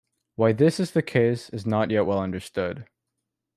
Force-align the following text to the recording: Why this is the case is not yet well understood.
Why 0.35 0.51
this 0.51 0.79
is 0.79 0.93
the 0.93 1.03
case 1.03 1.51
is 1.51 1.67
not 1.67 1.91
yet 1.91 2.07
well 2.07 2.17
understood. 2.23 2.87